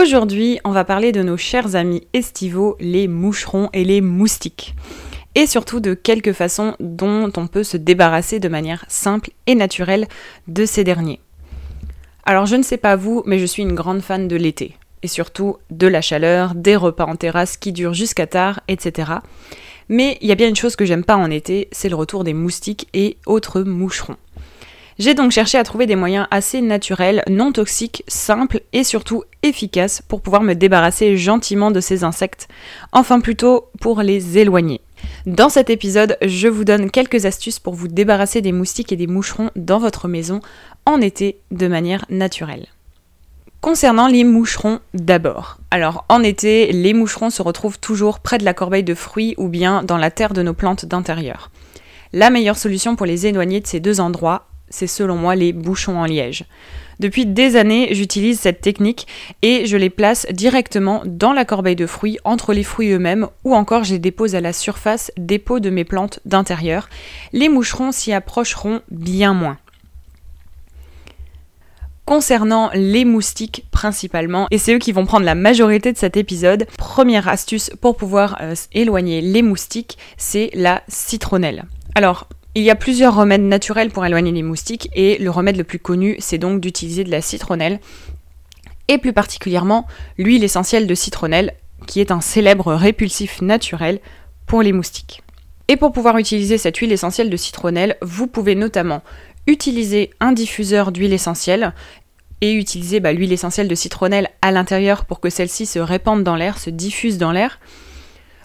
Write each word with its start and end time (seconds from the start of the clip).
Aujourd'hui, 0.00 0.60
on 0.62 0.70
va 0.70 0.84
parler 0.84 1.10
de 1.10 1.24
nos 1.24 1.36
chers 1.36 1.74
amis 1.74 2.06
estivaux, 2.12 2.76
les 2.78 3.08
moucherons 3.08 3.68
et 3.72 3.82
les 3.82 4.00
moustiques. 4.00 4.76
Et 5.34 5.44
surtout 5.44 5.80
de 5.80 5.92
quelques 5.92 6.34
façons 6.34 6.76
dont 6.78 7.32
on 7.36 7.48
peut 7.48 7.64
se 7.64 7.76
débarrasser 7.76 8.38
de 8.38 8.48
manière 8.48 8.84
simple 8.86 9.30
et 9.48 9.56
naturelle 9.56 10.06
de 10.46 10.66
ces 10.66 10.84
derniers. 10.84 11.18
Alors 12.24 12.46
je 12.46 12.54
ne 12.54 12.62
sais 12.62 12.76
pas 12.76 12.94
vous, 12.94 13.24
mais 13.26 13.40
je 13.40 13.46
suis 13.46 13.64
une 13.64 13.74
grande 13.74 14.00
fan 14.00 14.28
de 14.28 14.36
l'été. 14.36 14.76
Et 15.02 15.08
surtout 15.08 15.56
de 15.72 15.88
la 15.88 16.00
chaleur, 16.00 16.54
des 16.54 16.76
repas 16.76 17.06
en 17.06 17.16
terrasse 17.16 17.56
qui 17.56 17.72
durent 17.72 17.92
jusqu'à 17.92 18.28
tard, 18.28 18.60
etc. 18.68 19.14
Mais 19.88 20.16
il 20.20 20.28
y 20.28 20.32
a 20.32 20.36
bien 20.36 20.48
une 20.48 20.54
chose 20.54 20.76
que 20.76 20.84
j'aime 20.84 21.04
pas 21.04 21.16
en 21.16 21.28
été, 21.28 21.66
c'est 21.72 21.88
le 21.88 21.96
retour 21.96 22.22
des 22.22 22.34
moustiques 22.34 22.86
et 22.94 23.16
autres 23.26 23.62
moucherons. 23.62 24.16
J'ai 24.98 25.14
donc 25.14 25.30
cherché 25.30 25.58
à 25.58 25.62
trouver 25.62 25.86
des 25.86 25.94
moyens 25.94 26.26
assez 26.32 26.60
naturels, 26.60 27.22
non 27.28 27.52
toxiques, 27.52 28.02
simples 28.08 28.62
et 28.72 28.82
surtout 28.82 29.22
efficaces 29.44 30.02
pour 30.02 30.20
pouvoir 30.20 30.42
me 30.42 30.54
débarrasser 30.54 31.16
gentiment 31.16 31.70
de 31.70 31.80
ces 31.80 32.02
insectes, 32.02 32.48
enfin 32.90 33.20
plutôt 33.20 33.70
pour 33.80 34.02
les 34.02 34.38
éloigner. 34.38 34.80
Dans 35.24 35.50
cet 35.50 35.70
épisode, 35.70 36.18
je 36.20 36.48
vous 36.48 36.64
donne 36.64 36.90
quelques 36.90 37.26
astuces 37.26 37.60
pour 37.60 37.74
vous 37.74 37.86
débarrasser 37.86 38.40
des 38.40 38.50
moustiques 38.50 38.90
et 38.90 38.96
des 38.96 39.06
moucherons 39.06 39.50
dans 39.54 39.78
votre 39.78 40.08
maison 40.08 40.40
en 40.84 41.00
été 41.00 41.38
de 41.52 41.68
manière 41.68 42.04
naturelle. 42.10 42.66
Concernant 43.60 44.08
les 44.08 44.24
moucherons 44.24 44.80
d'abord. 44.94 45.58
Alors 45.70 46.06
en 46.08 46.24
été, 46.24 46.72
les 46.72 46.92
moucherons 46.92 47.30
se 47.30 47.42
retrouvent 47.42 47.78
toujours 47.78 48.18
près 48.18 48.38
de 48.38 48.44
la 48.44 48.54
corbeille 48.54 48.82
de 48.82 48.94
fruits 48.94 49.34
ou 49.36 49.48
bien 49.48 49.84
dans 49.84 49.96
la 49.96 50.10
terre 50.10 50.32
de 50.32 50.42
nos 50.42 50.54
plantes 50.54 50.86
d'intérieur. 50.86 51.52
La 52.12 52.30
meilleure 52.30 52.56
solution 52.56 52.96
pour 52.96 53.06
les 53.06 53.26
éloigner 53.26 53.60
de 53.60 53.66
ces 53.66 53.80
deux 53.80 54.00
endroits, 54.00 54.47
c'est 54.70 54.86
selon 54.86 55.16
moi 55.16 55.34
les 55.34 55.52
bouchons 55.52 55.98
en 55.98 56.04
liège. 56.04 56.44
Depuis 57.00 57.26
des 57.26 57.54
années, 57.54 57.88
j'utilise 57.92 58.40
cette 58.40 58.60
technique 58.60 59.06
et 59.42 59.66
je 59.66 59.76
les 59.76 59.90
place 59.90 60.26
directement 60.32 61.02
dans 61.04 61.32
la 61.32 61.44
corbeille 61.44 61.76
de 61.76 61.86
fruits, 61.86 62.18
entre 62.24 62.52
les 62.52 62.64
fruits 62.64 62.90
eux-mêmes, 62.90 63.28
ou 63.44 63.54
encore 63.54 63.84
je 63.84 63.92
les 63.92 63.98
dépose 64.00 64.34
à 64.34 64.40
la 64.40 64.52
surface 64.52 65.12
des 65.16 65.38
pots 65.38 65.60
de 65.60 65.70
mes 65.70 65.84
plantes 65.84 66.18
d'intérieur. 66.24 66.88
Les 67.32 67.48
moucherons 67.48 67.92
s'y 67.92 68.12
approcheront 68.12 68.80
bien 68.90 69.32
moins. 69.32 69.58
Concernant 72.04 72.70
les 72.74 73.04
moustiques 73.04 73.66
principalement, 73.70 74.48
et 74.50 74.58
c'est 74.58 74.74
eux 74.74 74.78
qui 74.78 74.92
vont 74.92 75.04
prendre 75.04 75.26
la 75.26 75.34
majorité 75.34 75.92
de 75.92 75.98
cet 75.98 76.16
épisode, 76.16 76.66
première 76.78 77.28
astuce 77.28 77.70
pour 77.80 77.96
pouvoir 77.96 78.38
euh, 78.40 78.54
éloigner 78.72 79.20
les 79.20 79.42
moustiques, 79.42 79.98
c'est 80.16 80.50
la 80.54 80.82
citronnelle. 80.88 81.66
Alors, 81.94 82.26
il 82.58 82.64
y 82.64 82.70
a 82.70 82.74
plusieurs 82.74 83.14
remèdes 83.14 83.42
naturels 83.42 83.90
pour 83.90 84.04
éloigner 84.04 84.32
les 84.32 84.42
moustiques 84.42 84.90
et 84.92 85.16
le 85.18 85.30
remède 85.30 85.56
le 85.56 85.62
plus 85.62 85.78
connu, 85.78 86.16
c'est 86.18 86.38
donc 86.38 86.60
d'utiliser 86.60 87.04
de 87.04 87.10
la 87.12 87.20
citronnelle 87.20 87.78
et 88.88 88.98
plus 88.98 89.12
particulièrement 89.12 89.86
l'huile 90.16 90.42
essentielle 90.42 90.88
de 90.88 90.94
citronnelle 90.96 91.54
qui 91.86 92.00
est 92.00 92.10
un 92.10 92.20
célèbre 92.20 92.74
répulsif 92.74 93.42
naturel 93.42 94.00
pour 94.44 94.62
les 94.62 94.72
moustiques. 94.72 95.22
Et 95.68 95.76
pour 95.76 95.92
pouvoir 95.92 96.18
utiliser 96.18 96.58
cette 96.58 96.76
huile 96.78 96.90
essentielle 96.90 97.30
de 97.30 97.36
citronnelle, 97.36 97.96
vous 98.02 98.26
pouvez 98.26 98.56
notamment 98.56 99.02
utiliser 99.46 100.10
un 100.18 100.32
diffuseur 100.32 100.90
d'huile 100.90 101.12
essentielle 101.12 101.74
et 102.40 102.54
utiliser 102.54 102.98
bah, 102.98 103.12
l'huile 103.12 103.32
essentielle 103.32 103.68
de 103.68 103.74
citronnelle 103.76 104.30
à 104.42 104.50
l'intérieur 104.50 105.04
pour 105.04 105.20
que 105.20 105.30
celle-ci 105.30 105.64
se 105.64 105.78
répande 105.78 106.24
dans 106.24 106.34
l'air, 106.34 106.58
se 106.58 106.70
diffuse 106.70 107.18
dans 107.18 107.30
l'air. 107.30 107.60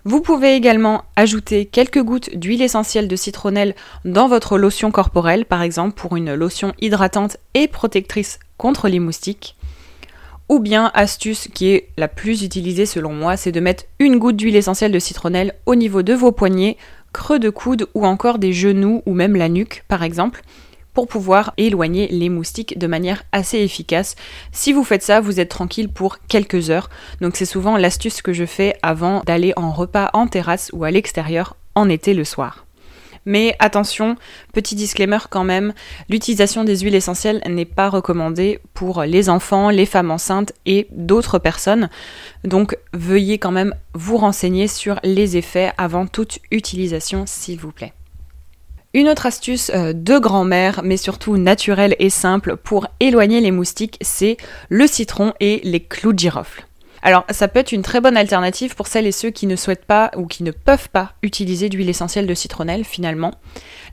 Vous 0.06 0.20
pouvez 0.20 0.56
également 0.56 1.06
ajouter 1.16 1.66
quelques 1.66 2.04
gouttes 2.04 2.36
d'huile 2.36 2.62
essentielle 2.62 3.08
de 3.08 3.16
citronnelle 3.16 3.74
dans 4.04 4.28
votre 4.28 4.58
lotion 4.58 4.92
corporelle, 4.92 5.46
par 5.46 5.62
exemple 5.62 5.96
pour 5.96 6.18
une 6.18 6.34
lotion 6.34 6.74
hydratante 6.82 7.38
et 7.54 7.70
protectrice 7.70 8.40
contre 8.58 8.90
les 8.90 9.00
moustiques. 9.00 9.56
Ou 10.50 10.60
bien, 10.60 10.92
astuce 10.94 11.48
qui 11.54 11.70
est 11.70 11.88
la 11.98 12.10
plus 12.10 12.44
utilisée 12.44 12.86
selon 12.86 13.14
moi, 13.14 13.38
c'est 13.38 13.54
de 13.54 13.62
mettre 13.62 13.86
une 13.98 14.20
goutte 14.20 14.36
d'huile 14.36 14.58
essentielle 14.58 14.92
de 14.92 15.00
citronnelle 15.00 15.54
au 15.66 15.76
niveau 15.76 16.02
de 16.02 16.14
vos 16.14 16.34
poignets, 16.34 16.76
creux 17.14 17.40
de 17.40 17.50
coude 17.50 17.88
ou 17.94 18.06
encore 18.06 18.40
des 18.40 18.52
genoux 18.52 19.04
ou 19.06 19.14
même 19.14 19.38
la 19.38 19.48
nuque 19.48 19.86
par 19.88 20.04
exemple 20.04 20.42
pour 20.94 21.08
pouvoir 21.08 21.54
éloigner 21.58 22.08
les 22.08 22.30
moustiques 22.30 22.78
de 22.78 22.88
manière 22.88 23.24
assez 23.32 23.60
efficace. 23.60 24.16
Si 24.52 24.74
vous 24.74 24.84
faites 24.84 25.04
ça, 25.04 25.22
vous 25.22 25.40
êtes 25.40 25.50
tranquille 25.50 25.90
pour 25.90 26.20
quelques 26.28 26.70
heures. 26.70 26.90
Donc 27.22 27.36
c'est 27.36 27.46
souvent 27.46 27.78
l'astuce 27.78 28.22
que 28.22 28.34
je 28.34 28.46
fais 28.46 28.76
avant 28.82 29.22
d'aller 29.22 29.54
en 29.56 29.72
repas 29.72 30.10
en 30.14 30.28
terrasse 30.28 30.70
ou 30.74 30.84
à 30.84 30.92
l'extérieur 30.92 31.56
en 31.76 31.90
été 31.90 32.14
le 32.14 32.24
soir. 32.24 32.66
Mais 33.26 33.56
attention, 33.60 34.18
petit 34.52 34.76
disclaimer 34.76 35.20
quand 35.30 35.46
même, 35.46 35.74
l'utilisation 36.10 36.64
des 36.64 36.80
huiles 36.80 36.96
essentielles 36.96 37.42
n'est 37.48 37.66
pas 37.66 37.90
recommandée 37.90 38.60
pour 38.74 39.04
les 39.04 39.30
enfants, 39.30 39.70
les 39.70 39.86
femmes 39.86 40.12
enceintes 40.12 40.52
et 40.66 40.88
d'autres 40.92 41.40
personnes. 41.40 41.90
Donc 42.44 42.78
veuillez 42.92 43.38
quand 43.38 43.52
même 43.52 43.76
vous 43.94 44.18
renseigner 44.18 44.68
sur 44.68 45.00
les 45.04 45.38
effets 45.38 45.72
avant 45.78 46.06
toute 46.06 46.40
utilisation 46.52 47.24
s'il 47.26 47.60
vous 47.60 47.72
plaît. 47.72 47.94
Une 48.96 49.10
autre 49.10 49.26
astuce 49.26 49.72
euh, 49.74 49.92
de 49.92 50.20
grand-mère, 50.20 50.82
mais 50.84 50.98
surtout 50.98 51.38
naturelle 51.38 51.96
et 51.98 52.12
simple 52.12 52.58
pour 52.58 52.86
éloigner 53.00 53.42
les 53.42 53.50
moustiques, 53.50 53.98
c'est 54.02 54.38
le 54.70 54.86
citron 54.86 55.34
et 55.40 55.62
les 55.64 55.80
clous 55.80 56.14
de 56.14 56.20
girofle. 56.20 56.68
Alors 57.02 57.26
ça 57.32 57.48
peut 57.48 57.58
être 57.58 57.72
une 57.72 57.82
très 57.82 58.02
bonne 58.02 58.16
alternative 58.16 58.76
pour 58.76 58.86
celles 58.86 59.08
et 59.08 59.12
ceux 59.12 59.32
qui 59.32 59.48
ne 59.48 59.56
souhaitent 59.56 59.86
pas 59.86 60.12
ou 60.16 60.28
qui 60.28 60.44
ne 60.44 60.52
peuvent 60.52 60.90
pas 60.90 61.14
utiliser 61.24 61.70
d'huile 61.70 61.90
essentielle 61.90 62.28
de 62.28 62.36
citronnelle 62.36 62.86
finalement. 62.86 63.32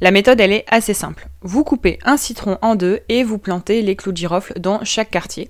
La 0.02 0.10
méthode 0.10 0.38
elle 0.38 0.52
est 0.52 0.66
assez 0.68 0.92
simple. 0.92 1.28
Vous 1.40 1.64
coupez 1.64 1.98
un 2.04 2.18
citron 2.18 2.58
en 2.60 2.74
deux 2.74 3.00
et 3.08 3.24
vous 3.24 3.38
plantez 3.38 3.80
les 3.80 3.96
clous 3.96 4.12
de 4.12 4.18
girofle 4.18 4.60
dans 4.60 4.84
chaque 4.84 5.10
quartier. 5.10 5.48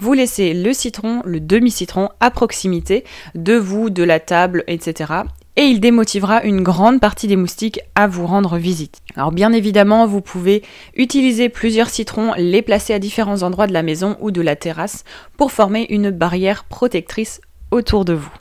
Vous 0.00 0.12
laissez 0.12 0.54
le 0.54 0.72
citron, 0.72 1.22
le 1.24 1.38
demi-citron 1.38 2.08
à 2.18 2.32
proximité 2.32 3.04
de 3.36 3.54
vous, 3.54 3.90
de 3.90 4.02
la 4.02 4.18
table, 4.18 4.64
etc 4.66 5.22
et 5.56 5.64
il 5.64 5.80
démotivera 5.80 6.42
une 6.44 6.62
grande 6.62 7.00
partie 7.00 7.26
des 7.26 7.36
moustiques 7.36 7.80
à 7.94 8.06
vous 8.06 8.26
rendre 8.26 8.56
visite. 8.56 9.00
Alors 9.16 9.32
bien 9.32 9.52
évidemment, 9.52 10.06
vous 10.06 10.22
pouvez 10.22 10.62
utiliser 10.96 11.48
plusieurs 11.48 11.90
citrons, 11.90 12.32
les 12.36 12.62
placer 12.62 12.94
à 12.94 12.98
différents 12.98 13.42
endroits 13.42 13.66
de 13.66 13.72
la 13.72 13.82
maison 13.82 14.16
ou 14.20 14.30
de 14.30 14.40
la 14.40 14.56
terrasse 14.56 15.04
pour 15.36 15.52
former 15.52 15.86
une 15.90 16.10
barrière 16.10 16.64
protectrice 16.64 17.40
autour 17.70 18.04
de 18.04 18.14
vous. 18.14 18.32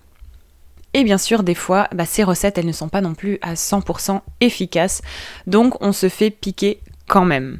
Et 0.94 1.04
bien 1.04 1.18
sûr, 1.18 1.44
des 1.44 1.56
fois, 1.56 1.88
bah, 1.94 2.06
ces 2.06 2.24
recettes, 2.24 2.58
elles 2.58 2.66
ne 2.66 2.72
sont 2.72 2.90
pas 2.90 3.02
non 3.02 3.14
plus 3.14 3.40
à 3.42 3.54
100% 3.54 4.22
efficaces, 4.42 5.02
donc 5.48 5.82
on 5.82 5.94
se 5.94 6.10
fait 6.10 6.30
piquer 6.32 6.82
quand 7.08 7.26
même. 7.26 7.60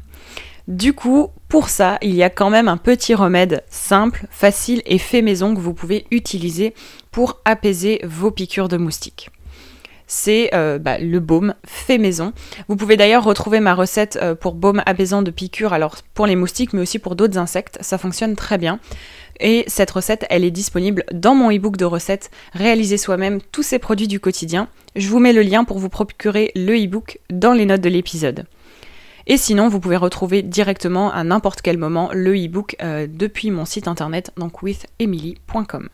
Du 0.68 0.92
coup, 0.92 1.28
pour 1.48 1.68
ça, 1.68 1.98
il 2.02 2.14
y 2.14 2.22
a 2.22 2.30
quand 2.30 2.50
même 2.50 2.68
un 2.68 2.76
petit 2.76 3.14
remède 3.14 3.64
simple, 3.68 4.26
facile 4.30 4.82
et 4.86 4.98
fait 4.98 5.22
maison 5.22 5.54
que 5.54 5.60
vous 5.60 5.74
pouvez 5.74 6.06
utiliser 6.10 6.72
pour 7.10 7.40
apaiser 7.44 8.00
vos 8.04 8.30
piqûres 8.30 8.68
de 8.68 8.76
moustiques 8.76 9.30
c'est 10.06 10.50
euh, 10.54 10.78
bah, 10.78 10.98
le 10.98 11.20
baume 11.20 11.54
fait 11.66 11.98
maison. 11.98 12.32
Vous 12.68 12.76
pouvez 12.76 12.96
d'ailleurs 12.96 13.24
retrouver 13.24 13.60
ma 13.60 13.74
recette 13.74 14.18
euh, 14.20 14.34
pour 14.34 14.54
baume 14.54 14.82
apaisant 14.86 15.22
de 15.22 15.30
piqûre, 15.30 15.72
alors 15.72 15.96
pour 16.14 16.26
les 16.26 16.36
moustiques, 16.36 16.72
mais 16.72 16.82
aussi 16.82 16.98
pour 16.98 17.16
d'autres 17.16 17.38
insectes. 17.38 17.78
Ça 17.80 17.98
fonctionne 17.98 18.36
très 18.36 18.58
bien. 18.58 18.78
Et 19.40 19.64
cette 19.66 19.90
recette, 19.90 20.26
elle 20.30 20.44
est 20.44 20.50
disponible 20.50 21.04
dans 21.12 21.34
mon 21.34 21.50
e-book 21.50 21.76
de 21.76 21.84
recettes 21.84 22.30
Réaliser 22.52 22.96
soi-même 22.96 23.40
tous 23.50 23.62
ces 23.62 23.78
produits 23.78 24.08
du 24.08 24.20
quotidien. 24.20 24.68
Je 24.94 25.08
vous 25.08 25.18
mets 25.18 25.32
le 25.32 25.42
lien 25.42 25.64
pour 25.64 25.78
vous 25.78 25.88
procurer 25.88 26.52
le 26.54 26.74
e-book 26.76 27.18
dans 27.30 27.52
les 27.52 27.66
notes 27.66 27.80
de 27.80 27.88
l'épisode. 27.88 28.44
Et 29.26 29.36
sinon, 29.36 29.68
vous 29.68 29.80
pouvez 29.80 29.96
retrouver 29.96 30.42
directement 30.42 31.12
à 31.12 31.24
n'importe 31.24 31.62
quel 31.62 31.78
moment 31.78 32.10
le 32.12 32.34
e-book 32.34 32.76
euh, 32.82 33.06
depuis 33.08 33.50
mon 33.50 33.64
site 33.64 33.88
internet, 33.88 34.32
donc 34.36 34.62
withemily.com. 34.62 35.88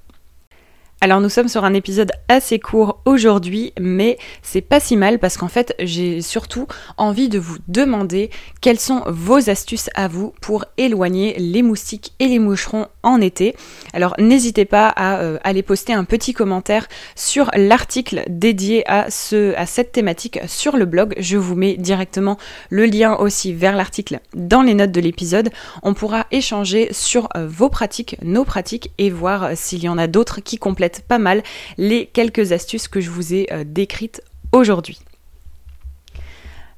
Alors 1.01 1.21
nous 1.21 1.29
sommes 1.29 1.47
sur 1.47 1.65
un 1.65 1.75
épisode 1.75 2.11
assez 2.27 2.59
court 2.59 3.03
aujourd'hui, 3.05 3.73
mais 3.79 4.19
c'est 4.43 4.61
pas 4.61 4.81
si 4.81 4.97
mal 4.97 5.21
parce 5.21 5.37
qu'en 5.37 5.47
fait 5.47 5.73
j'ai 5.79 6.23
surtout 6.23 6.67
envie 6.97 7.29
de 7.29 7.39
vous 7.39 7.59
demander 7.69 8.31
quelles 8.61 8.81
sont 8.81 9.05
vos 9.07 9.49
astuces 9.49 9.91
à 9.95 10.09
vous 10.09 10.35
pour 10.41 10.65
éloigner 10.77 11.37
les 11.39 11.63
moustiques 11.63 12.15
et 12.19 12.27
les 12.27 12.41
moucherons 12.41 12.89
en 13.05 13.21
été. 13.21 13.55
Alors 13.93 14.17
n'hésitez 14.19 14.65
pas 14.65 14.89
à 14.89 15.21
euh, 15.21 15.39
aller 15.45 15.63
poster 15.63 15.93
un 15.93 16.03
petit 16.03 16.33
commentaire 16.33 16.89
sur 17.15 17.49
l'article 17.55 18.25
dédié 18.29 18.83
à, 18.91 19.07
à 19.07 19.67
cette 19.67 19.93
thématique 19.93 20.41
sur 20.49 20.77
le 20.77 20.85
blog. 20.85 21.15
Je 21.21 21.37
vous 21.37 21.55
mets 21.55 21.77
directement 21.77 22.39
le 22.71 22.87
lien 22.87 23.15
aussi 23.15 23.53
vers 23.53 23.77
l'article 23.77 24.19
dans 24.35 24.63
les 24.63 24.75
notes 24.75 24.91
de 24.91 25.01
l'épisode. 25.01 25.51
On 25.85 25.95
pourra 25.95 26.27
échanger 26.33 26.89
sur 26.91 27.29
euh, 27.37 27.47
vos 27.47 27.69
pratiques, 27.69 28.17
nos 28.23 28.45
pratiques 28.45 28.91
et 28.99 29.11
voir 29.11 29.45
euh, 29.45 29.53
s'il 29.55 29.85
y 29.85 29.89
en 29.89 29.97
a 29.97 30.09
d'autres 30.09 30.41
qui 30.41 30.59
complètent 30.59 30.88
pas 31.07 31.19
mal 31.19 31.43
les 31.77 32.07
quelques 32.07 32.53
astuces 32.53 32.89
que 32.89 33.01
je 33.01 33.11
vous 33.11 33.35
ai 33.35 33.47
euh, 33.53 33.65
décrites 33.67 34.23
aujourd'hui. 34.53 34.99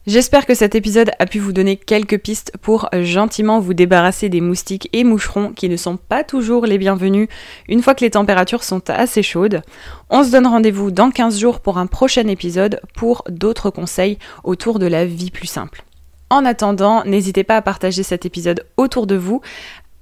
J'espère 0.07 0.47
que 0.47 0.55
cet 0.55 0.75
épisode 0.75 1.11
a 1.19 1.27
pu 1.27 1.39
vous 1.39 1.53
donner 1.53 1.77
quelques 1.77 2.19
pistes 2.19 2.53
pour 2.63 2.89
euh, 2.95 3.05
gentiment 3.05 3.61
vous 3.61 3.75
débarrasser 3.75 4.31
des 4.31 4.41
moustiques 4.41 4.89
et 4.95 5.05
moucherons 5.05 5.53
qui 5.53 5.69
ne 5.69 5.77
sont 5.77 5.99
pas 5.99 6.25
toujours 6.25 6.65
les 6.65 6.79
bienvenus 6.79 7.29
une 7.69 7.83
fois 7.83 7.95
que 7.95 8.05
les 8.05 8.11
températures 8.11 8.65
sont 8.65 8.89
assez 8.89 9.23
chaudes. 9.23 9.61
On 10.09 10.25
se 10.25 10.31
donne 10.31 10.47
rendez-vous 10.47 10.91
dans 10.91 11.11
15 11.11 11.39
jours 11.39 11.61
pour 11.61 11.77
un 11.77 11.87
prochain 11.87 12.27
épisode 12.29 12.81
pour 12.97 13.23
d'autres 13.29 13.69
conseils 13.69 14.19
autour 14.43 14.79
de 14.79 14.87
la 14.87 15.05
vie 15.05 15.31
plus 15.31 15.47
simple. 15.47 15.85
En 16.33 16.45
attendant, 16.45 17.05
n'hésitez 17.05 17.43
pas 17.43 17.57
à 17.57 17.63
partager 17.63 18.05
cet 18.05 18.25
épisode 18.25 18.65
autour 18.77 19.09
de 19.09 19.17
vous, 19.17 19.43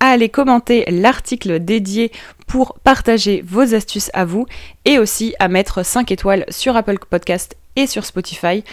à 0.00 0.11
aller 0.11 0.29
commenter 0.29 0.85
l'article 0.89 1.61
dédié 1.61 2.12
pour 2.47 2.79
partager 2.81 3.43
vos 3.47 3.75
astuces 3.75 4.11
à 4.15 4.25
vous 4.25 4.47
et 4.85 4.99
aussi 4.99 5.35
à 5.39 5.49
mettre 5.49 5.85
5 5.85 6.11
étoiles 6.12 6.45
sur 6.49 6.77
Apple 6.77 6.99
Podcast 7.11 7.56
et 7.77 7.87
sur 7.87 8.05
Spotify 8.05 8.65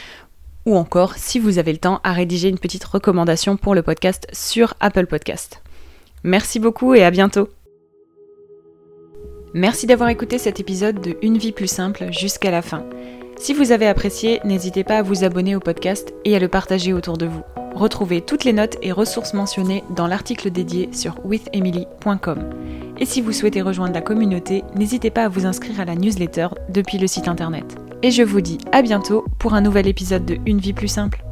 ou 0.65 0.75
encore, 0.75 1.13
si 1.15 1.39
vous 1.39 1.59
avez 1.59 1.71
le 1.71 1.77
temps, 1.77 2.01
à 2.03 2.11
rédiger 2.11 2.49
une 2.49 2.57
petite 2.57 2.83
recommandation 2.83 3.55
pour 3.55 3.75
le 3.75 3.83
podcast 3.83 4.27
sur 4.33 4.73
Apple 4.79 5.05
Podcast. 5.05 5.61
Merci 6.23 6.59
beaucoup 6.59 6.95
et 6.95 7.03
à 7.03 7.11
bientôt. 7.11 7.49
Merci 9.53 9.85
d'avoir 9.85 10.09
écouté 10.09 10.37
cet 10.37 10.59
épisode 10.59 10.99
de 10.99 11.17
Une 11.21 11.37
vie 11.37 11.51
plus 11.51 11.67
simple 11.67 12.11
jusqu'à 12.11 12.51
la 12.51 12.61
fin. 12.61 12.83
Si 13.37 13.53
vous 13.53 13.71
avez 13.71 13.87
apprécié, 13.87 14.41
n'hésitez 14.43 14.83
pas 14.83 14.97
à 14.97 15.03
vous 15.03 15.23
abonner 15.23 15.55
au 15.55 15.59
podcast 15.59 16.13
et 16.25 16.35
à 16.35 16.39
le 16.39 16.47
partager 16.47 16.93
autour 16.93 17.17
de 17.17 17.27
vous. 17.27 17.64
Retrouvez 17.75 18.21
toutes 18.21 18.45
les 18.45 18.53
notes 18.53 18.77
et 18.81 18.93
ressources 18.93 19.33
mentionnées 19.33 19.83
dans 19.89 20.07
l'article 20.07 20.49
dédié 20.49 20.89
sur 20.93 21.19
withemily.com. 21.25 22.39
Et 22.97 23.05
si 23.05 23.19
vous 23.19 23.33
souhaitez 23.33 23.61
rejoindre 23.61 23.93
la 23.93 24.01
communauté, 24.01 24.63
n'hésitez 24.75 25.09
pas 25.09 25.25
à 25.25 25.27
vous 25.27 25.45
inscrire 25.45 25.81
à 25.81 25.85
la 25.85 25.95
newsletter 25.95 26.47
depuis 26.69 26.97
le 26.97 27.07
site 27.07 27.27
internet. 27.27 27.75
Et 28.01 28.11
je 28.11 28.23
vous 28.23 28.39
dis 28.39 28.59
à 28.71 28.81
bientôt 28.81 29.25
pour 29.39 29.55
un 29.55 29.61
nouvel 29.61 29.87
épisode 29.87 30.25
de 30.25 30.37
Une 30.45 30.59
vie 30.59 30.73
plus 30.73 30.87
simple. 30.87 31.24